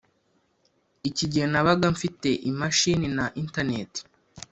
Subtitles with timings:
[1.09, 3.91] iki gihe nabaga mfite imashini na internet